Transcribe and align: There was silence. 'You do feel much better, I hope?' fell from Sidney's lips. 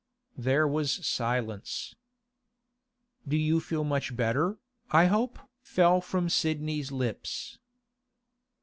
There 0.35 0.67
was 0.67 1.05
silence. 1.05 1.93
'You 3.27 3.37
do 3.37 3.59
feel 3.59 3.83
much 3.83 4.15
better, 4.15 4.57
I 4.89 5.05
hope?' 5.05 5.37
fell 5.61 6.01
from 6.01 6.27
Sidney's 6.27 6.91
lips. 6.91 7.59